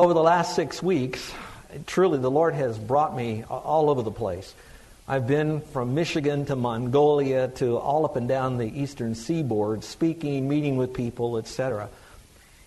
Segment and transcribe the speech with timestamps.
[0.00, 1.30] Over the last six weeks,
[1.84, 4.54] truly the Lord has brought me all over the place.
[5.06, 10.48] I've been from Michigan to Mongolia to all up and down the eastern seaboard, speaking,
[10.48, 11.90] meeting with people, etc.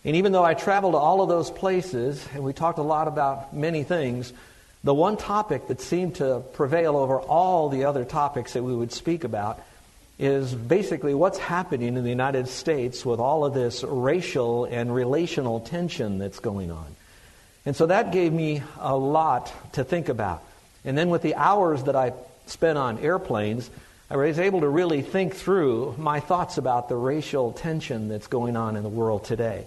[0.06, 3.08] And even though I traveled to all of those places, and we talked a lot
[3.08, 4.32] about many things,
[4.84, 8.92] the one topic that seemed to prevail over all the other topics that we would
[8.92, 9.60] speak about
[10.20, 15.62] is basically what's happening in the United States with all of this racial and relational
[15.62, 16.96] tension that's going on.
[17.66, 20.44] And so that gave me a lot to think about.
[20.84, 22.14] And then with the hours that I
[22.46, 23.70] spent on airplanes,
[24.10, 28.58] I was able to really think through my thoughts about the racial tension that's going
[28.58, 29.66] on in the world today.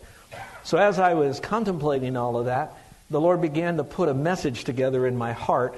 [0.62, 2.74] So as I was contemplating all of that,
[3.08, 5.74] the Lord began to put a message together in my heart.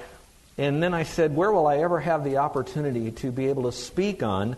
[0.57, 3.71] And then I said, Where will I ever have the opportunity to be able to
[3.71, 4.57] speak on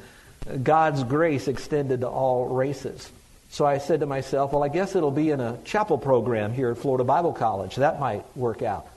[0.64, 3.12] God's grace extended to all races?
[3.52, 6.72] So I said to myself, Well, I guess it'll be in a chapel program here
[6.72, 7.76] at Florida Bible College.
[7.76, 8.88] That might work out.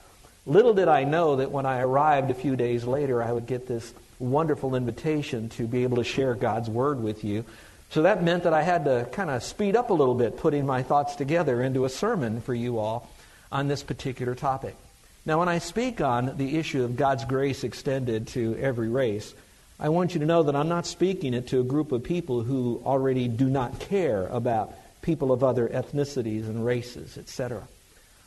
[0.45, 3.67] Little did I know that when I arrived a few days later, I would get
[3.67, 7.43] this wonderful invitation to be able to share God's Word with you.
[7.89, 10.65] So that meant that I had to kind of speed up a little bit, putting
[10.65, 13.09] my thoughts together into a sermon for you all
[13.51, 14.77] on this particular topic.
[15.25, 19.33] Now, when I speak on the issue of God's grace extended to every race,
[19.79, 22.43] I want you to know that I'm not speaking it to a group of people
[22.43, 27.67] who already do not care about people of other ethnicities and races, etc.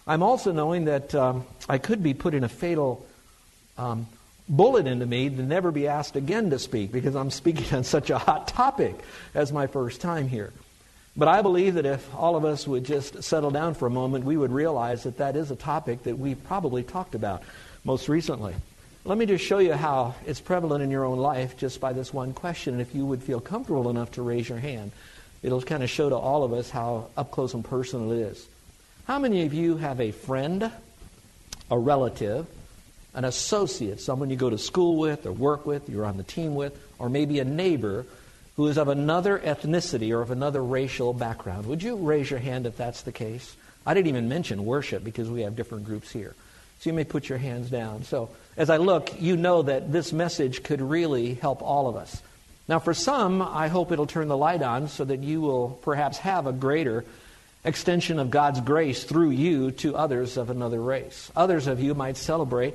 [0.07, 3.07] I'm also knowing that um, I could be putting a fatal
[3.79, 4.07] um,
[4.49, 8.11] bullet into me to never be asked again to speak because I'm speaking on such
[8.11, 8.95] a hot topic
[9.35, 10.53] as my first time here.
[11.17, 14.25] But I believe that if all of us would just settle down for a moment,
[14.25, 17.43] we would realize that that is a topic that we've probably talked about
[17.85, 18.55] most recently.
[19.05, 22.13] Let me just show you how it's prevalent in your own life just by this
[22.13, 22.75] one question.
[22.75, 24.93] And if you would feel comfortable enough to raise your hand,
[25.43, 28.47] it'll kind of show to all of us how up close and personal it is.
[29.07, 30.71] How many of you have a friend,
[31.71, 32.47] a relative,
[33.15, 36.55] an associate, someone you go to school with or work with, you're on the team
[36.55, 38.05] with, or maybe a neighbor
[38.57, 41.67] who is of another ethnicity or of another racial background?
[41.67, 43.57] Would you raise your hand if that's the case?
[43.87, 46.35] I didn't even mention worship because we have different groups here.
[46.79, 48.05] So you may put your hands down.
[48.05, 52.23] So as I look, you know that this message could really help all of us.
[52.69, 56.19] Now, for some, I hope it'll turn the light on so that you will perhaps
[56.19, 57.05] have a greater
[57.65, 61.33] extension of God's grace through you to others of another race.
[61.35, 62.75] Others of you might celebrate,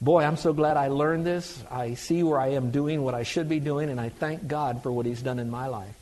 [0.00, 1.62] boy, I'm so glad I learned this.
[1.70, 4.82] I see where I am doing what I should be doing, and I thank God
[4.82, 5.94] for what He's done in my life.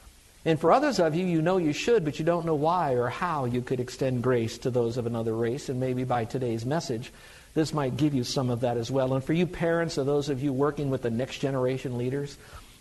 [0.44, 3.08] And for others of you, you know you should, but you don't know why or
[3.08, 5.68] how you could extend grace to those of another race.
[5.68, 7.12] And maybe by today's message,
[7.54, 9.14] this might give you some of that as well.
[9.14, 12.36] And for you parents or those of you working with the next generation leaders,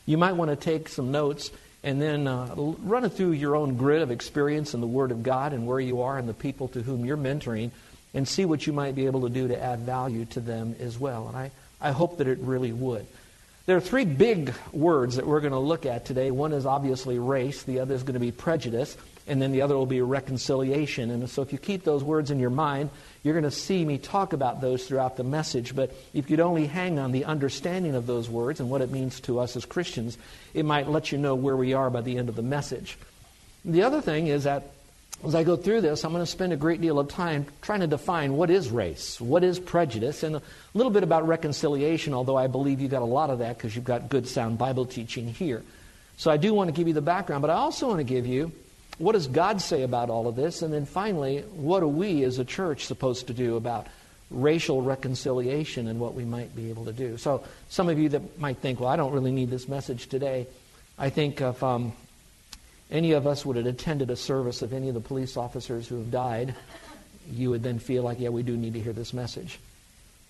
[0.05, 1.51] you might want to take some notes
[1.83, 5.23] and then uh, run it through your own grid of experience in the Word of
[5.23, 7.71] God and where you are and the people to whom you're mentoring
[8.13, 10.99] and see what you might be able to do to add value to them as
[10.99, 11.27] well.
[11.27, 13.05] And I, I hope that it really would.
[13.65, 16.31] There are three big words that we're going to look at today.
[16.31, 18.97] One is obviously race, the other is going to be prejudice,
[19.31, 21.09] and then the other will be reconciliation.
[21.09, 22.89] And so if you keep those words in your mind,
[23.23, 26.67] you're going to see me talk about those throughout the message, but if you'd only
[26.67, 30.17] hang on the understanding of those words and what it means to us as Christians,
[30.53, 32.97] it might let you know where we are by the end of the message.
[33.63, 34.63] The other thing is that
[35.23, 37.81] as I go through this, I'm going to spend a great deal of time trying
[37.81, 40.41] to define what is race, what is prejudice, and a
[40.73, 43.85] little bit about reconciliation, although I believe you've got a lot of that because you've
[43.85, 45.63] got good, sound Bible teaching here.
[46.17, 48.27] So I do want to give you the background, but I also want to give
[48.27, 48.51] you
[48.97, 50.62] what does God say about all of this?
[50.62, 53.88] And then finally, what are we as a church supposed to do about
[54.29, 57.17] racial reconciliation and what we might be able to do?
[57.17, 60.47] So, some of you that might think, well, I don't really need this message today.
[60.97, 61.93] I think if um,
[62.91, 65.97] any of us would have attended a service of any of the police officers who
[65.97, 66.53] have died,
[67.32, 69.59] you would then feel like, yeah, we do need to hear this message.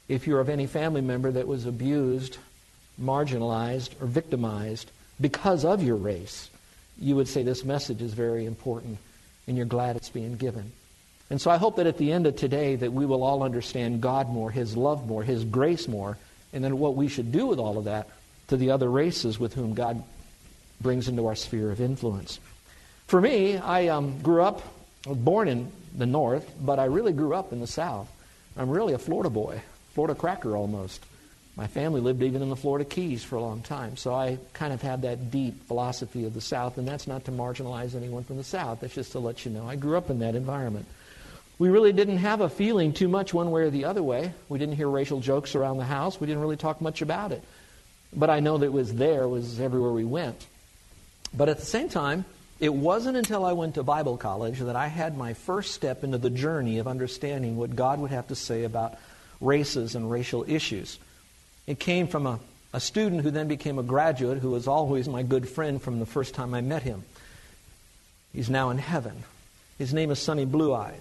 [0.08, 2.38] If you're of any family member that was abused,
[3.02, 6.51] marginalized, or victimized because of your race,
[7.00, 8.98] you would say this message is very important
[9.48, 10.72] and you're glad it's being given.
[11.30, 14.02] And so I hope that at the end of today that we will all understand
[14.02, 16.18] God more, His love more, His grace more,
[16.54, 18.10] and then what we should do with all of that
[18.50, 20.04] to the other races with whom God
[20.82, 22.40] brings into our sphere of influence.
[23.08, 24.62] For me, I um, grew up
[25.06, 28.10] born in the north, but I really grew up in the south.
[28.58, 29.62] I'm really a Florida boy,
[29.94, 31.06] Florida cracker almost.
[31.56, 34.72] My family lived even in the Florida Keys for a long time, so I kind
[34.72, 38.38] of had that deep philosophy of the South, and that's not to marginalize anyone from
[38.38, 38.80] the South.
[38.80, 39.68] That's just to let you know.
[39.68, 40.86] I grew up in that environment.
[41.60, 44.34] We really didn't have a feeling too much one way or the other way.
[44.50, 46.20] We didn't hear racial jokes around the house.
[46.20, 47.44] We didn't really talk much about it.
[48.14, 50.48] But I know that it was there, it was everywhere we went.
[51.34, 52.26] But at the same time,
[52.60, 56.18] it wasn't until I went to Bible college that I had my first step into
[56.18, 58.96] the journey of understanding what God would have to say about
[59.40, 60.98] races and racial issues.
[61.72, 62.38] It came from a,
[62.74, 66.06] a student who then became a graduate who was always my good friend from the
[66.06, 67.06] first time I met him.
[68.34, 69.24] He's now in heaven.
[69.78, 71.00] His name is Sonny Blue Eyes.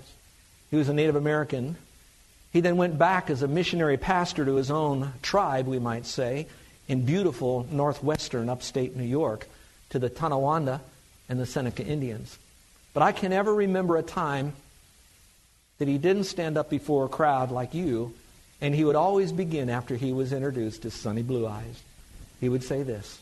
[0.71, 1.75] He was a Native American.
[2.53, 6.47] He then went back as a missionary pastor to his own tribe, we might say,
[6.87, 9.49] in beautiful northwestern upstate New York
[9.89, 10.81] to the Tonawanda
[11.29, 12.39] and the Seneca Indians.
[12.95, 14.53] But I can never remember a time
[15.79, 18.15] that he didn't stand up before a crowd like you,
[18.61, 21.83] and he would always begin after he was introduced as Sonny Blue Eyes.
[22.41, 23.21] He would say this.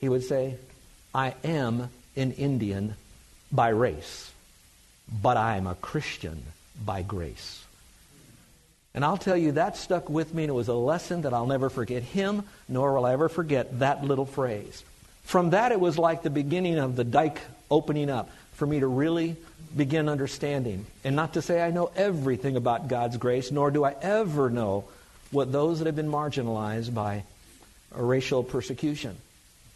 [0.00, 0.56] He would say,
[1.14, 2.94] I am an Indian
[3.50, 4.30] by race,
[5.22, 6.42] but I am a Christian
[6.84, 7.64] by grace.
[8.94, 11.46] And I'll tell you, that stuck with me, and it was a lesson that I'll
[11.46, 14.84] never forget him, nor will I ever forget that little phrase.
[15.24, 18.28] From that, it was like the beginning of the dike opening up
[18.62, 19.34] for me to really
[19.76, 20.86] begin understanding.
[21.02, 24.84] And not to say I know everything about God's grace, nor do I ever know
[25.32, 27.24] what those that have been marginalized by
[27.92, 29.16] racial persecution.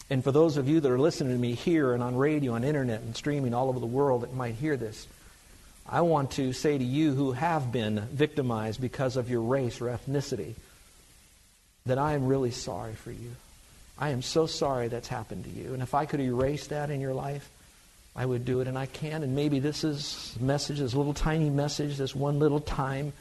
[0.09, 2.63] And for those of you that are listening to me here and on radio, on
[2.63, 5.09] internet, and streaming all over the world that might hear this,
[5.89, 9.87] I want to say to you who have been victimized because of your race or
[9.87, 10.55] ethnicity
[11.87, 13.33] that I am really sorry for you.
[13.99, 15.75] I am so sorry that's happened to you.
[15.75, 17.51] And if I could erase that in your life,
[18.17, 19.23] I would do it, and I can.
[19.23, 23.13] And maybe this is message, this little tiny message, this one little time,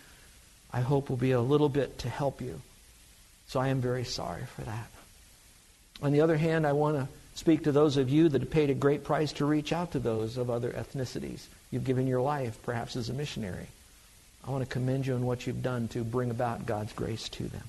[0.71, 2.61] I hope will be a little bit to help you.
[3.47, 4.87] So I am very sorry for that.
[6.01, 8.69] On the other hand, I want to speak to those of you that have paid
[8.69, 11.45] a great price to reach out to those of other ethnicities.
[11.71, 13.67] You've given your life, perhaps as a missionary.
[14.47, 17.43] I want to commend you on what you've done to bring about God's grace to
[17.43, 17.63] them.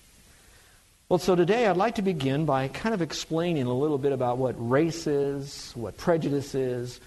[1.09, 4.39] Well, so today I'd like to begin by kind of explaining a little bit about
[4.39, 7.01] what race is, what prejudice is,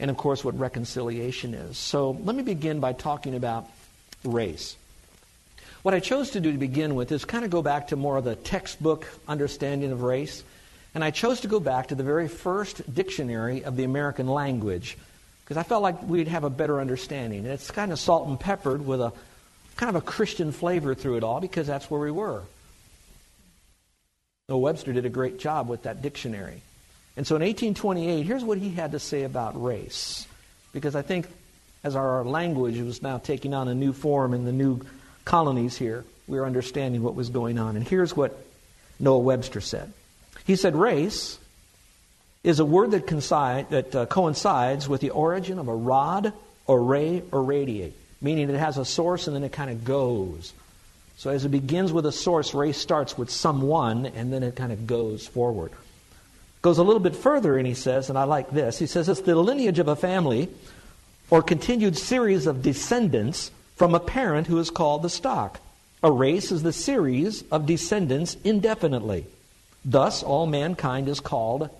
[0.00, 1.76] and of course what reconciliation is.
[1.76, 3.68] So let me begin by talking about
[4.24, 4.76] race.
[5.82, 8.16] What I chose to do to begin with is kind of go back to more
[8.16, 10.42] of the textbook understanding of race.
[10.94, 14.98] And I chose to go back to the very first dictionary of the American language
[15.44, 17.40] because I felt like we'd have a better understanding.
[17.40, 19.12] And it's kind of salt and peppered with a
[19.76, 22.42] kind of a Christian flavor through it all because that's where we were.
[24.48, 26.62] Noah Webster did a great job with that dictionary.
[27.18, 30.24] And so in 1828, here's what he had to say about race.
[30.72, 31.26] Because I think
[31.82, 34.82] as our language was now taking on a new form in the new
[35.24, 37.74] colonies here, we were understanding what was going on.
[37.74, 38.38] And here's what
[39.00, 39.92] Noah Webster said.
[40.46, 41.40] He said, Race
[42.44, 46.32] is a word that, coincide, that uh, coincides with the origin of a rod,
[46.68, 50.52] or ray, or radiate, meaning it has a source and then it kind of goes.
[51.16, 54.70] So as it begins with a source, race starts with someone, and then it kind
[54.70, 55.72] of goes forward.
[56.62, 58.78] Goes a little bit further, and he says, and I like this.
[58.78, 60.48] He says it's the lineage of a family
[61.30, 65.60] or continued series of descendants from a parent who is called the stock.
[66.02, 69.26] A race is the series of descendants indefinitely.
[69.84, 71.70] Thus, all mankind is called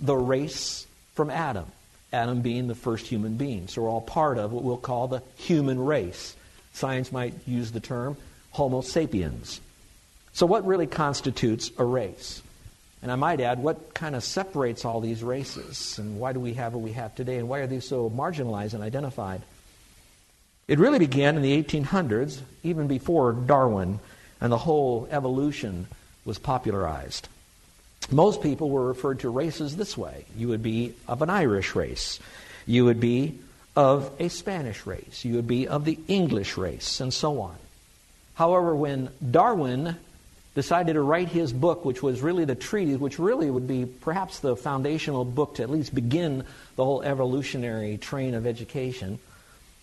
[0.00, 1.66] the race from Adam.
[2.12, 3.66] Adam being the first human being.
[3.68, 6.36] So we're all part of what we'll call the human race.
[6.72, 8.16] Science might use the term
[8.50, 9.60] Homo sapiens.
[10.32, 12.42] So, what really constitutes a race?
[13.04, 15.98] And I might add, what kind of separates all these races?
[15.98, 17.36] And why do we have what we have today?
[17.36, 19.42] And why are these so marginalized and identified?
[20.68, 24.00] It really began in the 1800s, even before Darwin,
[24.40, 25.86] and the whole evolution
[26.24, 27.28] was popularized.
[28.10, 32.18] Most people were referred to races this way you would be of an Irish race,
[32.64, 33.38] you would be
[33.76, 37.56] of a Spanish race, you would be of the English race, and so on.
[38.32, 39.96] However, when Darwin
[40.54, 44.38] decided to write his book, which was really the treatise, which really would be perhaps
[44.38, 46.44] the foundational book to at least begin
[46.76, 49.18] the whole evolutionary train of education,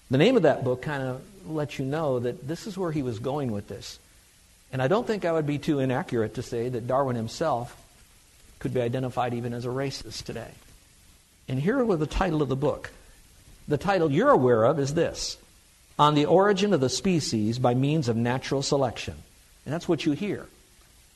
[0.10, 3.02] the name of that book kind of lets you know that this is where he
[3.02, 4.00] was going with this.
[4.72, 7.76] And I don't think I would be too inaccurate to say that Darwin himself
[8.60, 10.52] could be identified even as a racist today.
[11.48, 12.92] And here was the title of the book.
[13.68, 15.38] The title you're aware of is this
[16.00, 19.16] on the origin of the species by means of natural selection.
[19.66, 20.46] And that's what you hear.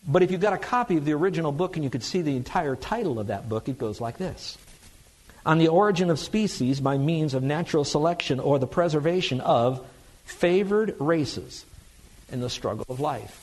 [0.07, 2.35] But if you've got a copy of the original book and you could see the
[2.35, 4.57] entire title of that book, it goes like this
[5.45, 9.85] on the origin of species by means of natural selection or the preservation of
[10.25, 11.65] favored races
[12.31, 13.41] in the struggle of life.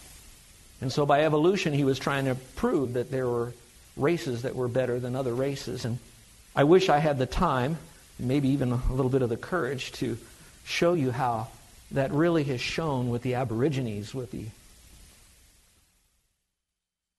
[0.81, 3.53] And so by evolution, he was trying to prove that there were
[3.97, 5.85] races that were better than other races.
[5.85, 5.99] And
[6.57, 7.79] I wish I had the time,
[8.19, 10.19] maybe even a little bit of the courage, to
[10.65, 11.49] show you how
[11.93, 14.47] that really has shown with the Aborigines, with the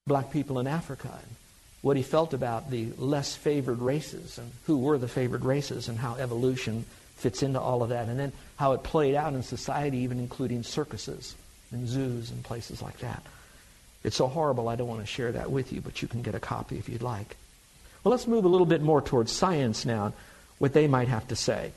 [0.05, 1.36] black people in Africa, and
[1.81, 5.98] what he felt about the less favored races and who were the favored races and
[5.98, 10.00] how evolution fits into all of that, and then how it played out in society,
[10.00, 11.36] even including circuses
[11.72, 13.24] and zoos and places like that.
[14.03, 16.36] It's so horrible, I don't want to share that with you, but you can get
[16.36, 17.38] a copy if you'd like.
[18.03, 20.12] Well, let's move a little bit more towards science now,
[20.57, 21.72] what they might have to say.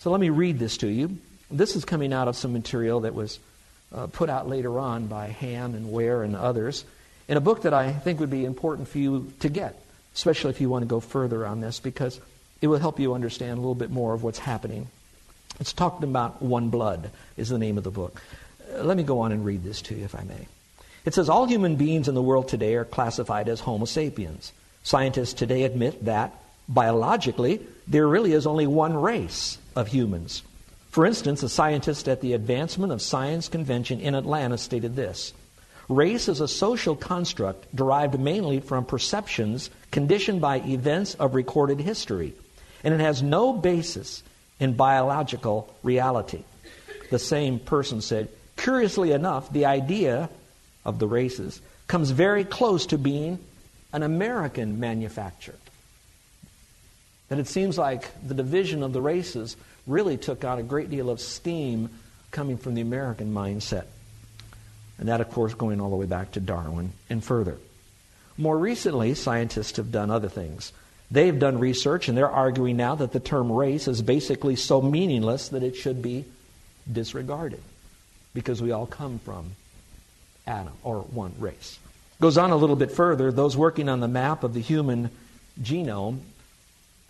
[0.00, 1.16] So let me read this to you.
[1.50, 3.38] This is coming out of some material that was
[3.94, 6.84] uh, put out later on by Ham and Ware and others
[7.28, 9.80] in a book that I think would be important for you to get,
[10.14, 12.20] especially if you want to go further on this, because
[12.60, 14.88] it will help you understand a little bit more of what's happening.
[15.60, 18.22] It's talking about One Blood, is the name of the book.
[18.74, 20.46] Uh, let me go on and read this to you, if I may.
[21.04, 24.52] It says all human beings in the world today are classified as Homo sapiens.
[24.84, 26.32] Scientists today admit that,
[26.68, 30.42] biologically, there really is only one race of humans.
[30.90, 35.32] For instance, a scientist at the Advancement of Science Convention in Atlanta stated this
[35.92, 42.34] Race is a social construct derived mainly from perceptions conditioned by events of recorded history,
[42.82, 44.22] and it has no basis
[44.58, 46.42] in biological reality.
[47.10, 50.30] The same person said, curiously enough, the idea
[50.84, 53.38] of the races comes very close to being
[53.92, 55.56] an American manufacture.
[57.28, 59.56] That it seems like the division of the races
[59.86, 61.90] really took out a great deal of steam
[62.30, 63.84] coming from the American mindset.
[64.98, 67.58] And that, of course, going all the way back to Darwin and further.
[68.38, 70.72] More recently, scientists have done other things.
[71.10, 75.48] They've done research and they're arguing now that the term race is basically so meaningless
[75.50, 76.24] that it should be
[76.90, 77.60] disregarded
[78.34, 79.52] because we all come from
[80.46, 81.78] Adam, or one race.
[82.20, 85.10] Goes on a little bit further, those working on the map of the human
[85.60, 86.20] genome.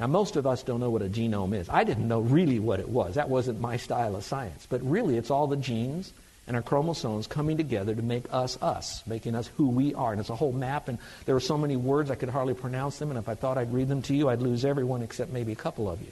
[0.00, 1.68] Now, most of us don't know what a genome is.
[1.68, 3.14] I didn't know really what it was.
[3.14, 4.66] That wasn't my style of science.
[4.68, 6.12] But really, it's all the genes
[6.46, 10.12] and our chromosomes coming together to make us us, making us who we are.
[10.12, 12.98] And it's a whole map, and there are so many words I could hardly pronounce
[12.98, 15.52] them, and if I thought I'd read them to you, I'd lose everyone except maybe
[15.52, 16.10] a couple of you.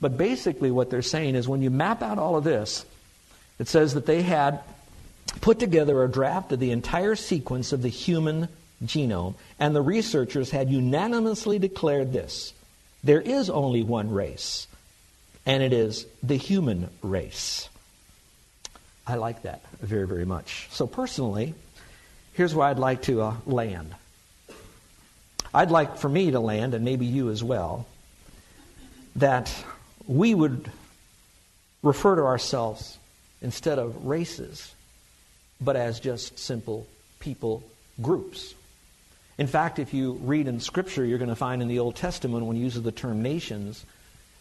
[0.00, 2.84] But basically, what they're saying is when you map out all of this,
[3.58, 4.60] it says that they had
[5.40, 8.48] put together a draft of the entire sequence of the human
[8.84, 12.52] genome, and the researchers had unanimously declared this
[13.04, 14.66] there is only one race,
[15.46, 17.68] and it is the human race.
[19.06, 20.68] I like that very, very much.
[20.70, 21.54] So, personally,
[22.32, 23.94] here's where I'd like to uh, land.
[25.54, 27.86] I'd like for me to land, and maybe you as well,
[29.16, 29.52] that
[30.06, 30.70] we would
[31.82, 32.98] refer to ourselves
[33.40, 34.74] instead of races
[35.60, 36.86] but as just simple
[37.18, 37.62] people
[38.00, 38.54] groups.
[39.38, 42.46] In fact, if you read in Scripture, you're going to find in the Old Testament
[42.46, 43.84] when he uses the term nations,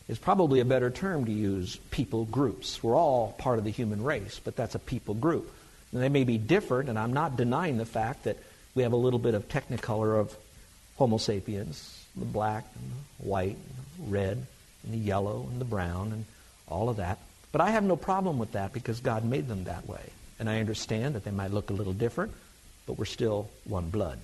[0.08, 2.84] is probably a better term to use people groups.
[2.84, 5.52] We're all part of the human race, but that's a people group.
[5.92, 8.38] And they may be different, and I'm not denying the fact that
[8.76, 10.36] we have a little bit of technicolor of
[10.98, 14.46] Homo sapiens, the black and the white, and the red
[14.84, 16.26] and the yellow and the brown and
[16.68, 17.20] all of that.
[17.52, 20.02] But I have no problem with that because God made them that way.
[20.40, 22.34] And I understand that they might look a little different,
[22.86, 24.20] but we're still one blood.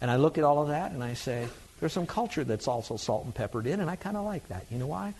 [0.00, 1.48] And I look at all of that and I say,
[1.82, 4.66] there's some culture that's also salt and peppered in, and I kind of like that.
[4.70, 5.14] You know why?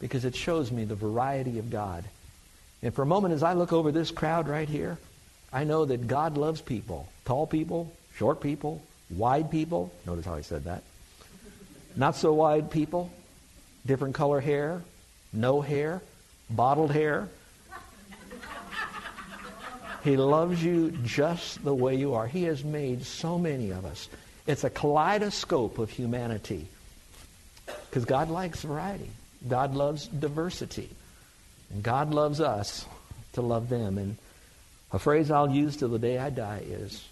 [0.00, 2.02] Because it shows me the variety of God.
[2.82, 4.98] And for a moment, as I look over this crowd right here,
[5.52, 9.92] I know that God loves people tall people, short people, wide people.
[10.06, 10.82] Notice how I said that.
[11.94, 13.12] Not so wide people,
[13.86, 14.82] different color hair,
[15.32, 16.02] no hair,
[16.50, 17.28] bottled hair,
[20.02, 22.26] he loves you just the way you are.
[22.26, 24.08] He has made so many of us.
[24.48, 26.66] It's a kaleidoscope of humanity.
[27.66, 29.10] Because God likes variety.
[29.46, 30.88] God loves diversity.
[31.70, 32.86] And God loves us
[33.34, 33.98] to love them.
[33.98, 34.16] And
[34.90, 37.06] a phrase I'll use till the day I die is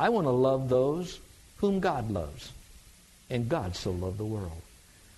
[0.00, 1.20] I want to love those
[1.58, 2.52] whom God loves.
[3.30, 4.60] And God so loved the world.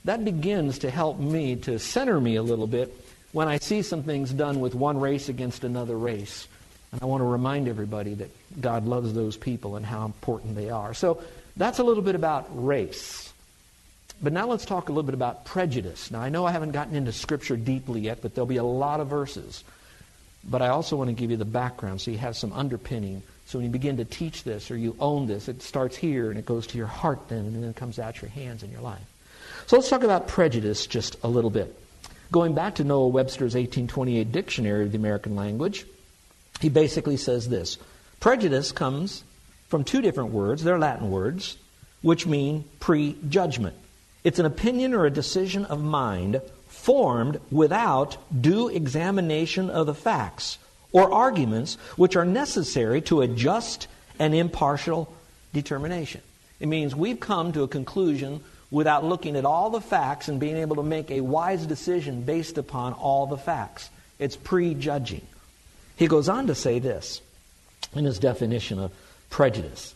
[0.04, 2.94] That begins to help me to center me a little bit
[3.32, 6.49] when I see some things done with one race against another race.
[6.92, 8.30] And I want to remind everybody that
[8.61, 10.92] God loves those people and how important they are.
[10.94, 11.23] So
[11.56, 13.32] that's a little bit about race.
[14.23, 16.11] But now let's talk a little bit about prejudice.
[16.11, 19.00] Now, I know I haven't gotten into Scripture deeply yet, but there'll be a lot
[19.00, 19.64] of verses.
[20.44, 23.23] But I also want to give you the background so you have some underpinning.
[23.47, 26.38] So when you begin to teach this or you own this, it starts here and
[26.38, 28.80] it goes to your heart then, and then it comes out your hands and your
[28.80, 29.00] life.
[29.66, 31.75] So let's talk about prejudice just a little bit.
[32.30, 35.85] Going back to Noah Webster's 1828 Dictionary of the American Language,
[36.60, 37.78] he basically says this
[38.20, 39.24] Prejudice comes
[39.68, 41.56] from two different words, they're Latin words,
[42.02, 43.76] which mean prejudgment.
[44.24, 50.58] It's an opinion or a decision of mind formed without due examination of the facts
[50.92, 53.86] or arguments which are necessary to a just
[54.18, 55.12] and impartial
[55.52, 56.20] determination.
[56.58, 60.56] It means we've come to a conclusion without looking at all the facts and being
[60.56, 63.90] able to make a wise decision based upon all the facts.
[64.18, 65.26] It's prejudging.
[66.00, 67.21] He goes on to say this
[67.95, 68.90] in his definition of
[69.28, 69.95] prejudice.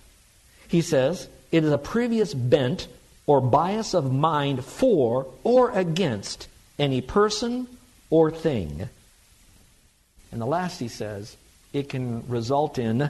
[0.68, 2.88] He says, it is a previous bent
[3.26, 6.46] or bias of mind for or against
[6.78, 7.66] any person
[8.10, 8.90] or thing.
[10.30, 11.38] And the last he says,
[11.72, 13.08] it can result in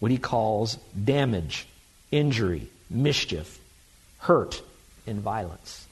[0.00, 1.68] what he calls damage,
[2.10, 3.60] injury, mischief,
[4.18, 4.62] hurt,
[5.06, 5.86] and violence.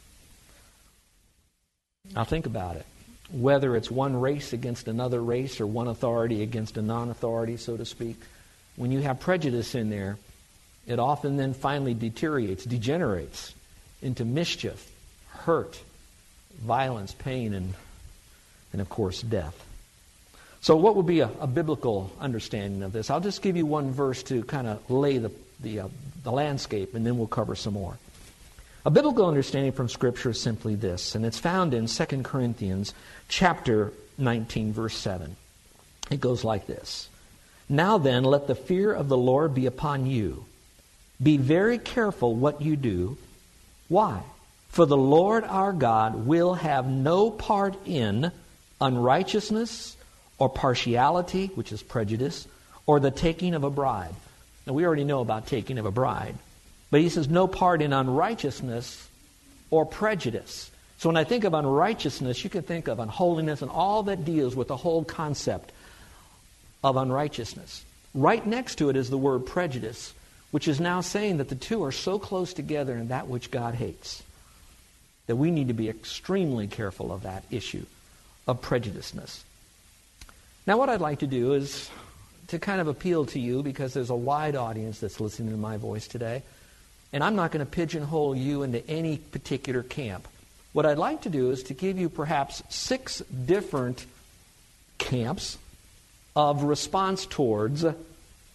[2.12, 2.86] Now think about it.
[3.32, 7.76] Whether it's one race against another race or one authority against a non authority, so
[7.76, 8.16] to speak,
[8.76, 10.16] when you have prejudice in there,
[10.86, 13.54] it often then finally deteriorates, degenerates
[14.02, 14.90] into mischief,
[15.28, 15.80] hurt,
[16.60, 17.74] violence, pain, and,
[18.72, 19.66] and of course, death.
[20.62, 23.10] So, what would be a, a biblical understanding of this?
[23.10, 25.88] I'll just give you one verse to kind of lay the, the, uh,
[26.22, 27.96] the landscape, and then we'll cover some more.
[28.84, 32.94] A biblical understanding from Scripture is simply this, and it's found in 2 Corinthians
[33.28, 35.36] chapter 19, verse 7.
[36.10, 37.10] It goes like this
[37.68, 40.46] Now then, let the fear of the Lord be upon you.
[41.22, 43.18] Be very careful what you do.
[43.88, 44.22] Why?
[44.70, 48.32] For the Lord our God will have no part in
[48.80, 49.94] unrighteousness
[50.38, 52.48] or partiality, which is prejudice,
[52.86, 54.14] or the taking of a bribe.
[54.66, 56.36] Now, we already know about taking of a bride.
[56.90, 59.08] But he says, no part in unrighteousness
[59.70, 60.70] or prejudice.
[60.98, 64.56] So when I think of unrighteousness, you can think of unholiness and all that deals
[64.56, 65.72] with the whole concept
[66.82, 67.84] of unrighteousness.
[68.14, 70.12] Right next to it is the word prejudice,
[70.50, 73.74] which is now saying that the two are so close together in that which God
[73.74, 74.22] hates
[75.30, 77.86] that we need to be extremely careful of that issue
[78.48, 79.44] of prejudiceness.
[80.66, 81.88] Now, what I'd like to do is
[82.48, 85.76] to kind of appeal to you because there's a wide audience that's listening to my
[85.76, 86.42] voice today.
[87.12, 90.28] And I'm not going to pigeonhole you into any particular camp.
[90.72, 94.06] What I'd like to do is to give you perhaps six different
[94.98, 95.58] camps
[96.36, 97.84] of response towards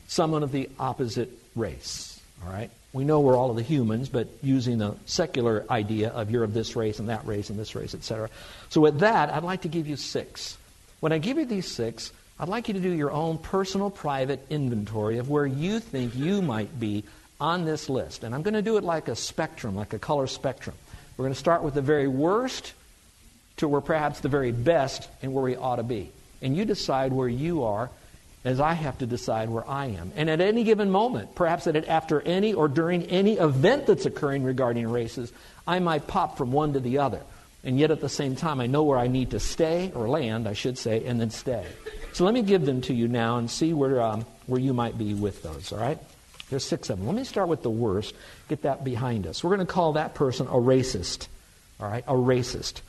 [0.07, 2.19] someone of the opposite race.
[2.45, 2.69] All right?
[2.93, 6.53] We know we're all of the humans, but using the secular idea of you're of
[6.53, 8.29] this race and that race and this race, etc.
[8.69, 10.57] So with that, I'd like to give you six.
[11.01, 14.45] When I give you these six, I'd like you to do your own personal private
[14.49, 17.03] inventory of where you think you might be
[17.39, 18.23] on this list.
[18.23, 20.75] And I'm going to do it like a spectrum, like a color spectrum.
[21.17, 22.73] We're going to start with the very worst
[23.57, 26.11] to where perhaps the very best and where we ought to be.
[26.41, 27.89] And you decide where you are
[28.43, 30.11] as I have to decide where I am.
[30.15, 34.43] And at any given moment, perhaps at after any or during any event that's occurring
[34.43, 35.33] regarding races,
[35.67, 37.21] I might pop from one to the other.
[37.63, 40.47] And yet at the same time, I know where I need to stay, or land,
[40.47, 41.65] I should say, and then stay.
[42.13, 44.99] So let me give them to you now and see where, um, where you might
[44.99, 45.97] be with those, all right?
[46.49, 47.08] There's six of them.
[47.08, 48.13] Let me start with the worst.
[48.49, 49.43] Get that behind us.
[49.43, 51.27] We're going to call that person a racist.
[51.79, 52.81] All right, a racist.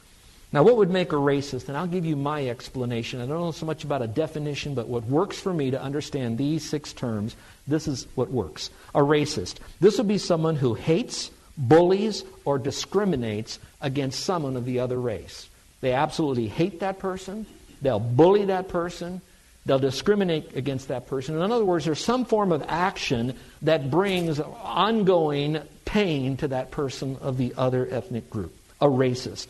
[0.53, 1.69] Now, what would make a racist?
[1.69, 3.21] And I'll give you my explanation.
[3.21, 6.39] I don't know so much about a definition, but what works for me to understand
[6.39, 7.35] these six terms,
[7.67, 8.71] this is what works.
[8.95, 9.57] A racist.
[9.81, 15.49] This would be someone who hates, bullies, or discriminates against someone of the other race.
[15.81, 17.47] They absolutely hate that person.
[17.83, 19.21] They'll bully that person.
[19.67, 21.35] They'll discriminate against that person.
[21.35, 27.17] In other words, there's some form of action that brings ongoing pain to that person
[27.21, 28.57] of the other ethnic group.
[28.81, 29.49] A racist.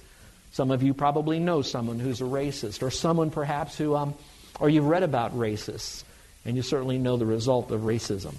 [0.52, 4.14] Some of you probably know someone who's a racist, or someone perhaps who, um,
[4.58, 6.02] or you've read about racists,
[6.46, 8.34] and you certainly know the result of racism.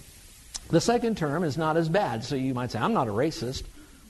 [0.69, 3.63] The second term is not as bad, so you might say, I'm not a racist.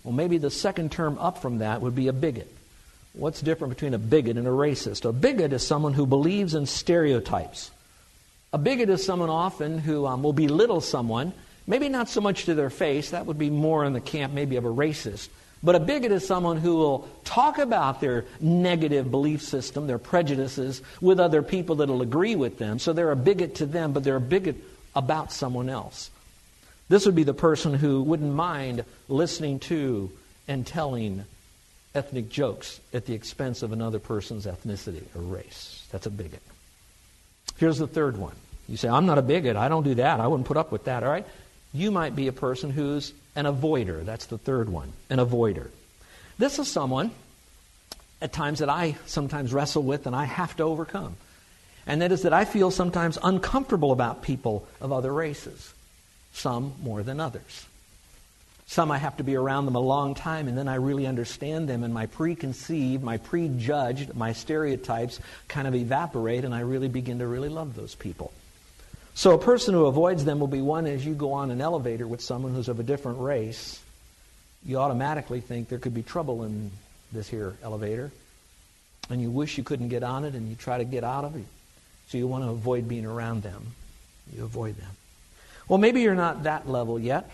[0.06, 2.56] Well, maybe the second term up from that would be a bigot.
[3.18, 5.04] What's different between a bigot and a racist?
[5.04, 7.72] A bigot is someone who believes in stereotypes.
[8.54, 11.34] A bigot is someone often who um, will belittle someone,
[11.66, 14.56] maybe not so much to their face, that would be more in the camp maybe
[14.56, 15.30] of a racist.
[15.64, 20.84] But a bigot is someone who will talk about their negative belief system, their prejudices,
[21.02, 22.78] with other people that will agree with them.
[22.78, 24.58] So they're a bigot to them, but they're a bigot
[24.96, 26.12] about someone else.
[26.88, 30.12] This would be the person who wouldn't mind listening to
[30.48, 31.26] and telling
[31.98, 35.86] ethnic jokes at the expense of another person's ethnicity or race.
[35.92, 36.42] That's a bigot.
[37.58, 38.36] Here's the third one.
[38.70, 39.56] You say, I'm not a bigot.
[39.56, 40.20] I don't do that.
[40.20, 41.04] I wouldn't put up with that.
[41.04, 41.26] All right?
[41.74, 44.06] You might be a person who's an avoider.
[44.06, 45.70] That's the third one, an avoider.
[46.38, 47.12] This is someone
[48.22, 51.16] at times that I sometimes wrestle with and I have to overcome.
[51.86, 55.74] And that is that I feel sometimes uncomfortable about people of other races,
[56.34, 57.66] some more than others.
[58.68, 61.70] Some I have to be around them a long time and then I really understand
[61.70, 67.20] them and my preconceived, my prejudged, my stereotypes kind of evaporate and I really begin
[67.20, 68.34] to really love those people.
[69.16, 72.06] So a person who avoids them will be one as you go on an elevator
[72.06, 73.82] with someone who's of a different race.
[74.66, 76.70] You automatically think there could be trouble in
[77.14, 78.12] this here elevator.
[79.10, 81.38] And you wish you couldn't get on it and you try to get out of
[81.38, 81.46] it.
[82.10, 83.68] So you want to avoid being around them.
[84.36, 84.92] You avoid them.
[85.70, 87.30] Well, maybe you're not that level yet.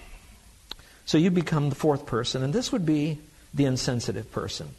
[1.05, 3.19] So you become the fourth person, and this would be
[3.53, 4.69] the insensitive person.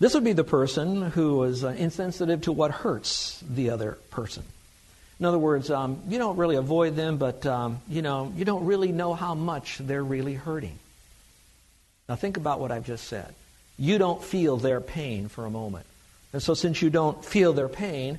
[0.00, 4.42] This would be the person who is uh, insensitive to what hurts the other person.
[5.20, 8.66] In other words, um, you don't really avoid them, but um, you know you don't
[8.66, 10.78] really know how much they're really hurting.
[12.08, 13.32] Now think about what I've just said.
[13.78, 15.86] You don't feel their pain for a moment,
[16.32, 18.18] and so since you don't feel their pain,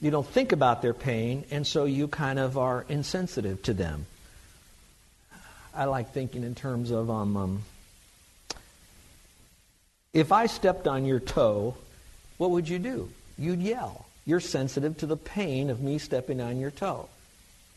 [0.00, 4.06] you don't think about their pain, and so you kind of are insensitive to them.
[5.74, 7.62] I like thinking in terms of um, um,
[10.12, 11.76] if I stepped on your toe,
[12.38, 13.10] what would you do?
[13.38, 14.06] You'd yell.
[14.26, 17.08] You're sensitive to the pain of me stepping on your toe.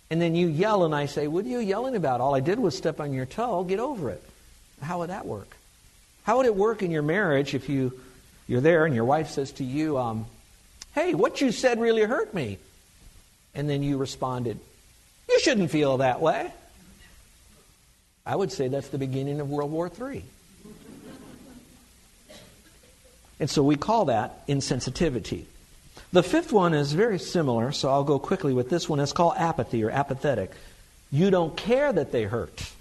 [0.10, 2.22] And then you yell, and I say, What are you yelling about?
[2.22, 3.64] All I did was step on your toe.
[3.64, 4.24] Get over it.
[4.82, 5.56] How would that work?
[6.24, 8.00] How would it work in your marriage if you,
[8.48, 10.26] you're there and your wife says to you, um,
[10.94, 12.58] Hey, what you said really hurt me?
[13.56, 14.60] And then you responded,
[15.30, 16.52] You shouldn't feel that way.
[18.26, 20.24] I would say that's the beginning of World War III.
[23.40, 25.46] And so we call that insensitivity.
[26.14, 29.00] The fifth one is very similar, so I'll go quickly with this one.
[29.00, 30.52] It's called apathy or apathetic.
[31.12, 32.72] You don't care that they hurt.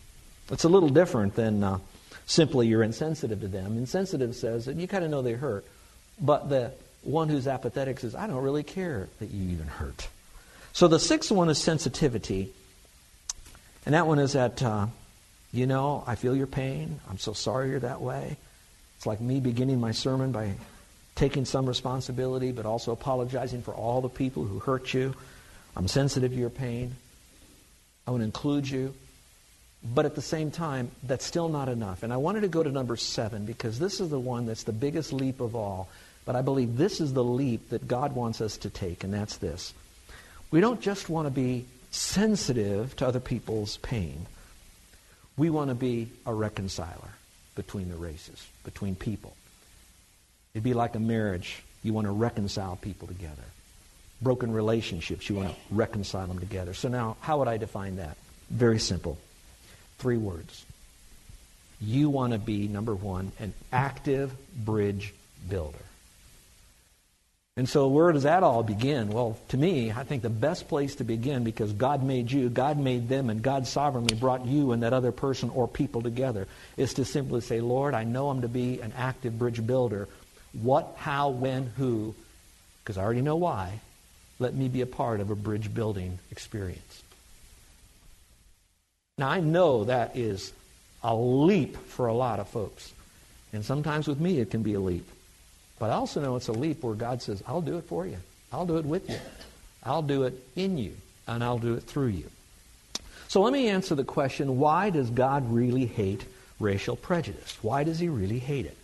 [0.51, 1.79] It's a little different than uh,
[2.27, 3.79] simply you're insensitive to them.
[3.79, 5.65] Insensitive says that you kind of know they hurt,
[6.21, 10.09] but the one who's apathetic says, I don't really care that you even hurt.
[10.73, 12.53] So the sixth one is sensitivity,
[13.85, 14.87] and that one is at uh,
[15.53, 17.01] you know, I feel your pain.
[17.09, 18.37] I'm so sorry you're that way.
[18.97, 20.55] It's like me beginning my sermon by
[21.15, 25.15] taking some responsibility, but also apologizing for all the people who hurt you.
[25.77, 26.95] I'm sensitive to your pain.
[28.07, 28.95] I want to include you.
[29.85, 32.03] But at the same time, that's still not enough.
[32.03, 34.73] And I wanted to go to number seven because this is the one that's the
[34.73, 35.88] biggest leap of all.
[36.25, 39.38] But I believe this is the leap that God wants us to take, and that's
[39.38, 39.75] this.
[40.53, 44.27] We don't just want to be sensitive to other people's pain.
[45.37, 47.11] We want to be a reconciler
[47.55, 49.35] between the races, between people.
[50.55, 51.62] It'd be like a marriage.
[51.83, 53.42] You want to reconcile people together.
[54.21, 56.75] Broken relationships, you want to reconcile them together.
[56.75, 58.16] So now, how would I define that?
[58.51, 59.18] Very simple.
[59.99, 60.64] Three words.
[61.81, 64.33] You want to be, number one, an active
[64.64, 65.12] bridge
[65.49, 65.79] builder.
[67.57, 69.09] And so, where does that all begin?
[69.09, 72.79] Well, to me, I think the best place to begin, because God made you, God
[72.79, 76.95] made them, and God sovereignly brought you and that other person or people together, is
[76.95, 80.09] to simply say, Lord, I know I'm to be an active bridge builder.
[80.55, 82.15] What, how, when, who,
[82.83, 83.81] because I already know why,
[84.38, 87.03] let me be a part of a bridge building experience.
[89.19, 90.55] Now, I know that is
[91.03, 92.95] a leap for a lot of folks.
[93.53, 95.07] And sometimes with me, it can be a leap.
[95.83, 98.18] But I also know it's a leap where God says, I'll do it for you.
[98.53, 99.16] I'll do it with you.
[99.83, 100.95] I'll do it in you.
[101.27, 102.31] And I'll do it through you.
[103.27, 106.25] So let me answer the question why does God really hate
[106.61, 107.59] racial prejudice?
[107.62, 108.77] Why does he really hate it?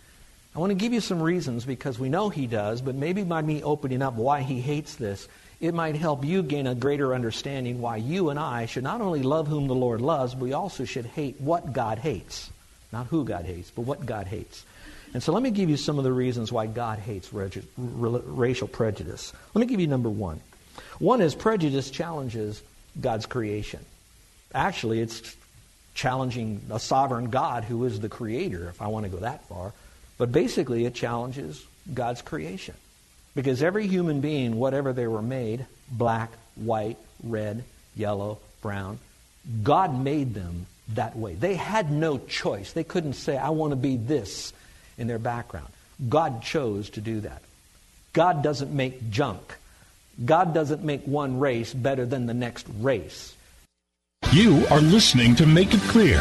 [0.53, 3.43] I want to give you some reasons because we know he does, but maybe by
[3.43, 5.29] me opening up why he hates this,
[5.61, 9.23] it might help you gain a greater understanding why you and I should not only
[9.23, 12.49] love whom the Lord loves, but we also should hate what God hates.
[12.91, 14.65] Not who God hates, but what God hates.
[15.13, 19.33] And so let me give you some of the reasons why God hates racial prejudice.
[19.53, 20.39] Let me give you number one.
[20.99, 22.61] One is prejudice challenges
[22.99, 23.79] God's creation.
[24.53, 25.35] Actually, it's
[25.93, 29.73] challenging a sovereign God who is the creator, if I want to go that far.
[30.17, 32.75] But basically, it challenges God's creation.
[33.35, 37.63] Because every human being, whatever they were made, black, white, red,
[37.95, 38.99] yellow, brown,
[39.63, 41.35] God made them that way.
[41.35, 42.73] They had no choice.
[42.73, 44.53] They couldn't say, I want to be this
[44.99, 45.67] in their background.
[46.07, 47.41] God chose to do that.
[48.13, 49.57] God doesn't make junk.
[50.23, 53.35] God doesn't make one race better than the next race.
[54.31, 56.19] You are listening to Make It Clear.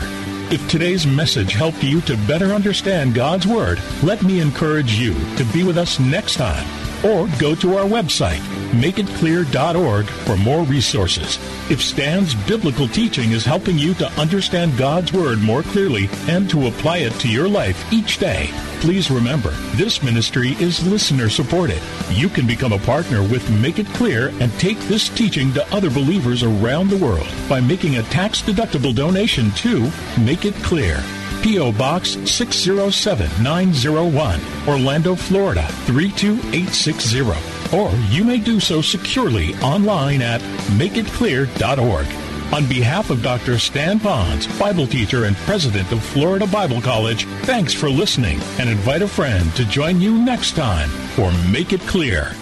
[0.50, 5.44] If today's message helped you to better understand God's Word, let me encourage you to
[5.52, 11.38] be with us next time or go to our website, makeitclear.org, for more resources.
[11.70, 16.66] If Stan's biblical teaching is helping you to understand God's Word more clearly and to
[16.66, 21.80] apply it to your life each day, please remember this ministry is listener supported.
[22.10, 25.90] You can become a partner with Make It Clear and take this teaching to other
[25.90, 31.02] believers around the world by making a tax deductible donation to Make It Clear.
[31.42, 31.72] P.O.
[31.72, 37.76] Box 607901, Orlando, Florida 32860.
[37.76, 40.40] Or you may do so securely online at
[40.78, 42.06] makeitclear.org.
[42.54, 43.58] On behalf of Dr.
[43.58, 49.02] Stan Ponz, Bible teacher and president of Florida Bible College, thanks for listening and invite
[49.02, 52.32] a friend to join you next time for Make It Clear.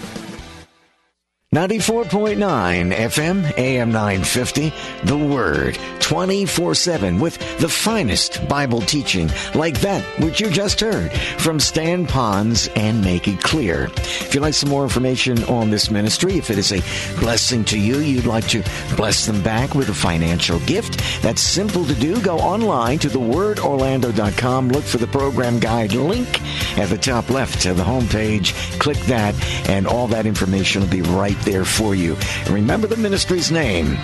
[1.55, 4.73] 94.9 FM, AM 950,
[5.05, 11.09] The Word, 24 7, with the finest Bible teaching like that which you just heard
[11.37, 13.85] from Stan Ponz and Make It Clear.
[13.95, 16.81] If you'd like some more information on this ministry, if it is a
[17.21, 18.61] blessing to you, you'd like to
[18.97, 22.21] bless them back with a financial gift, that's simple to do.
[22.21, 26.41] Go online to thewordorlando.com, look for the program guide link
[26.77, 29.33] at the top left of the homepage, click that,
[29.69, 32.15] and all that information will be right there for you.
[32.45, 33.97] And remember the ministry's name.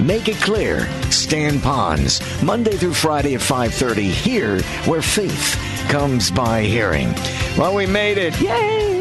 [0.00, 0.86] Make it clear.
[1.10, 5.56] Stan Ponz, Monday through Friday at 5.30 here where faith
[5.88, 7.12] comes by hearing.
[7.56, 8.40] Well, we made it.
[8.40, 8.99] Yay!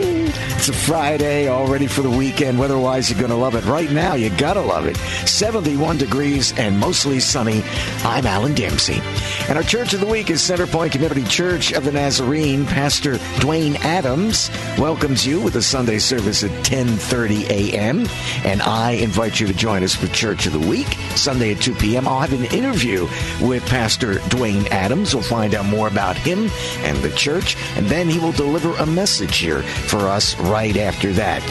[0.60, 2.60] It's a Friday, all ready for the weekend.
[2.60, 3.64] Weather-wise, you're going to love it.
[3.64, 4.98] Right now, you got to love it.
[5.26, 7.64] 71 degrees and mostly sunny.
[8.04, 9.00] I'm Alan Dempsey.
[9.48, 12.66] And our church of the week is Centerpoint Community Church of the Nazarene.
[12.66, 18.06] Pastor Dwayne Adams welcomes you with a Sunday service at 10:30 a.m.
[18.44, 21.74] And I invite you to join us for Church of the Week, Sunday at 2
[21.76, 22.06] p.m.
[22.06, 23.08] I'll have an interview
[23.42, 25.16] with Pastor Dwayne Adams.
[25.16, 28.86] We'll find out more about him and the church, and then he will deliver a
[28.86, 31.42] message here for us right after that.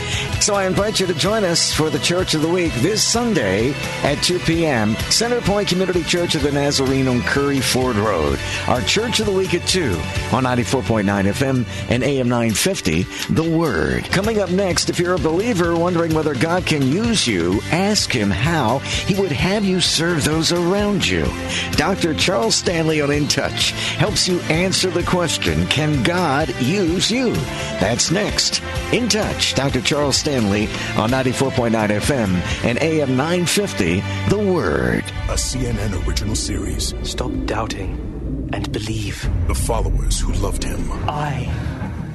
[0.43, 3.73] So I invite you to join us for the Church of the Week this Sunday
[4.03, 4.95] at 2 p.m.
[4.95, 8.39] Centerpoint Community Church of the Nazarene on Curry Ford Road.
[8.67, 9.93] Our Church of the Week at 2
[10.33, 14.05] on 94.9 FM and AM 950, The Word.
[14.05, 18.31] Coming up next, if you're a believer wondering whether God can use you, ask Him
[18.31, 21.27] how He would have you serve those around you.
[21.73, 22.15] Dr.
[22.15, 27.35] Charles Stanley on In Touch helps you answer the question, Can God use you?
[27.81, 28.63] That's next.
[28.90, 29.83] In Touch, Dr.
[29.83, 30.62] Charles Stanley
[30.96, 31.70] on 94.9
[32.01, 35.05] FM and AM 950, The Word.
[35.29, 36.94] A CNN original series.
[37.03, 39.29] Stop doubting and believe.
[39.46, 40.90] The followers who loved him.
[41.07, 41.53] I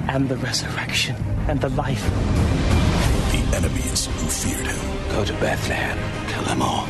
[0.08, 1.14] am the resurrection
[1.46, 2.02] and the life.
[3.30, 5.08] The enemies who feared him.
[5.12, 6.26] Go to Bethlehem.
[6.28, 6.86] Kill them all.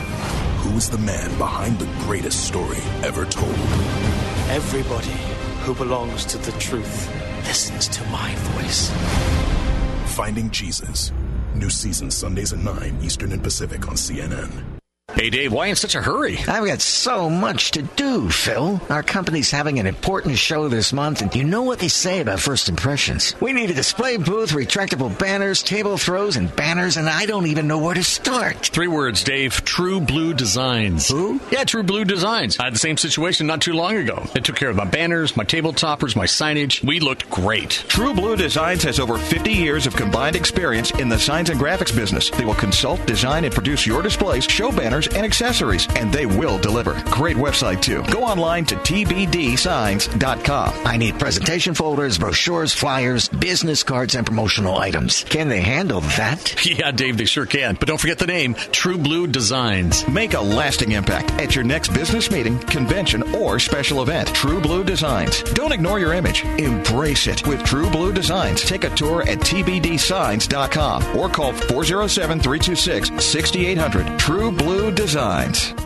[0.64, 3.52] Who is the man behind the greatest story ever told?
[4.48, 5.12] Everybody
[5.64, 7.06] who belongs to the truth
[7.46, 8.90] listens to my voice.
[10.14, 11.10] Finding Jesus.
[11.56, 14.73] New season Sundays at 9 Eastern and Pacific on CNN.
[15.16, 16.38] Hey, Dave, why in such a hurry?
[16.48, 18.80] I've got so much to do, Phil.
[18.90, 22.40] Our company's having an important show this month, and you know what they say about
[22.40, 23.32] first impressions.
[23.40, 27.68] We need a display booth, retractable banners, table throws, and banners, and I don't even
[27.68, 28.66] know where to start.
[28.66, 29.64] Three words, Dave.
[29.64, 31.08] True Blue Designs.
[31.08, 31.40] Who?
[31.52, 32.58] Yeah, True Blue Designs.
[32.58, 34.20] I had the same situation not too long ago.
[34.34, 36.82] They took care of my banners, my table toppers, my signage.
[36.82, 37.84] We looked great.
[37.86, 41.94] True Blue Designs has over 50 years of combined experience in the signs and graphics
[41.94, 42.30] business.
[42.30, 46.58] They will consult, design, and produce your displays, show banners, and accessories, and they will
[46.58, 46.94] deliver.
[47.10, 48.02] Great website, too.
[48.12, 50.74] Go online to tbdsigns.com.
[50.86, 55.24] I need presentation folders, brochures, flyers, business cards, and promotional items.
[55.24, 56.54] Can they handle that?
[56.74, 57.74] Yeah, Dave, they sure can.
[57.76, 60.06] But don't forget the name True Blue Designs.
[60.08, 64.28] Make a lasting impact at your next business meeting, convention, or special event.
[64.34, 65.42] True Blue Designs.
[65.52, 66.42] Don't ignore your image.
[66.58, 68.62] Embrace it with True Blue Designs.
[68.62, 74.18] Take a tour at tbdsigns.com or call 407 326 6800.
[74.18, 75.83] True Blue Designs.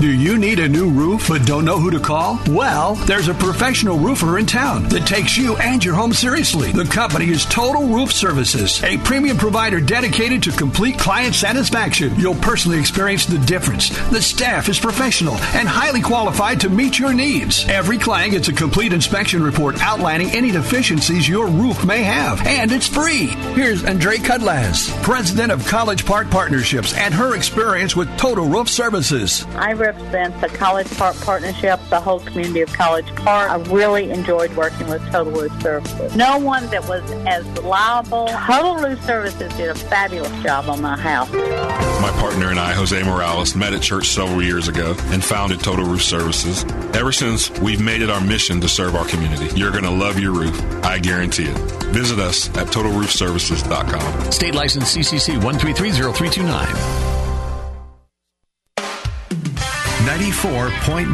[0.00, 2.38] Do you need a new roof but don't know who to call?
[2.50, 6.70] Well, there's a professional roofer in town that takes you and your home seriously.
[6.70, 12.14] The company is Total Roof Services, a premium provider dedicated to complete client satisfaction.
[12.14, 13.88] You'll personally experience the difference.
[14.10, 17.66] The staff is professional and highly qualified to meet your needs.
[17.68, 22.70] Every client gets a complete inspection report outlining any deficiencies your roof may have, and
[22.70, 23.26] it's free.
[23.56, 29.44] Here's Andre Cudlas, president of College Park Partnerships, and her experience with Total Roof Services.
[29.56, 33.50] I represent the College Park Partnership, the whole community of College Park.
[33.50, 36.14] I really enjoyed working with Total Roof Services.
[36.14, 38.28] No one that was as reliable.
[38.28, 41.32] Total Roof Services did a fabulous job on my house.
[41.32, 45.86] My partner and I, Jose Morales, met at church several years ago and founded Total
[45.86, 46.64] Roof Services.
[46.94, 49.48] Ever since, we've made it our mission to serve our community.
[49.58, 50.60] You're going to love your roof.
[50.84, 51.56] I guarantee it.
[51.94, 54.32] Visit us at TotalRoofServices.com.
[54.32, 57.07] State license CCC 1330329.
[60.28, 61.06] 94.9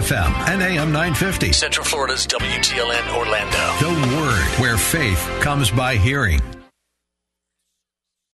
[0.00, 1.52] FM and AM 950.
[1.52, 3.58] Central Florida's WTLN Orlando.
[3.80, 6.40] The Word, where faith comes by hearing.